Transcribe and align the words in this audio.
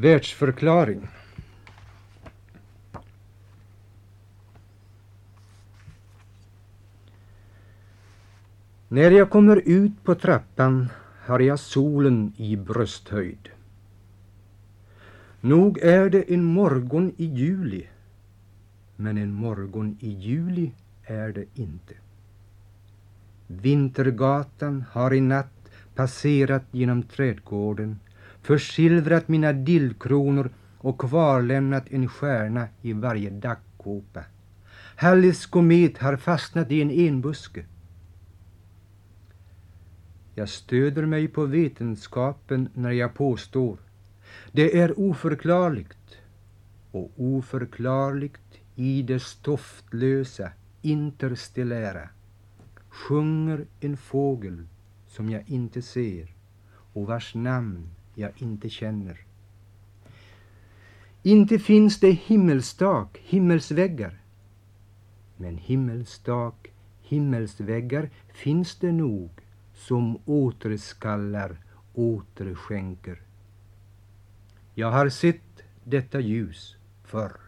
Världsförklaring 0.00 1.08
När 8.88 9.10
jag 9.10 9.30
kommer 9.30 9.56
ut 9.56 10.04
på 10.04 10.14
trappan 10.14 10.88
har 11.26 11.40
jag 11.40 11.58
solen 11.58 12.32
i 12.36 12.56
brösthöjd. 12.56 13.48
Nog 15.40 15.78
är 15.78 16.10
det 16.10 16.34
en 16.34 16.44
morgon 16.44 17.12
i 17.16 17.24
juli, 17.24 17.86
men 18.96 19.18
en 19.18 19.32
morgon 19.32 19.96
i 20.00 20.10
juli 20.10 20.72
är 21.02 21.28
det 21.28 21.44
inte. 21.54 21.94
Vintergatan 23.46 24.84
har 24.90 25.14
i 25.14 25.20
natt 25.20 25.70
passerat 25.94 26.64
genom 26.70 27.02
trädgården, 27.02 27.98
försilvrat 28.48 29.28
mina 29.28 29.52
dillkronor 29.52 30.50
och 30.78 31.00
kvarlämnat 31.00 31.84
en 31.90 32.08
stjärna 32.08 32.68
i 32.82 32.92
varje 32.92 33.30
dagkåpa. 33.30 34.24
Hallis 34.96 35.46
komet 35.46 35.98
har 35.98 36.16
fastnat 36.16 36.70
i 36.70 36.82
en 36.82 36.90
enbuske. 36.90 37.64
Jag 40.34 40.48
stöder 40.48 41.06
mig 41.06 41.28
på 41.28 41.46
vetenskapen 41.46 42.68
när 42.74 42.90
jag 42.90 43.14
påstår 43.14 43.78
det 44.52 44.78
är 44.80 45.00
oförklarligt 45.00 46.16
och 46.90 47.12
oförklarligt 47.16 48.60
i 48.74 49.02
det 49.02 49.20
stoftlösa 49.20 50.50
interstellära 50.82 52.08
sjunger 52.88 53.66
en 53.80 53.96
fågel 53.96 54.66
som 55.08 55.30
jag 55.30 55.48
inte 55.48 55.82
ser 55.82 56.34
och 56.92 57.06
vars 57.06 57.34
namn 57.34 57.88
jag 58.18 58.32
inte 58.36 58.70
känner. 58.70 59.20
Inte 61.22 61.58
finns 61.58 62.00
det 62.00 62.10
himmelstak, 62.10 63.18
himmelsväggar. 63.22 64.20
Men 65.36 65.58
himmelstak, 65.58 66.68
himmelsväggar 67.02 68.10
finns 68.28 68.76
det 68.76 68.92
nog 68.92 69.30
som 69.74 70.18
återskallar, 70.24 71.56
återskänker. 71.94 73.20
Jag 74.74 74.90
har 74.90 75.08
sett 75.08 75.62
detta 75.84 76.20
ljus 76.20 76.76
förr. 77.04 77.47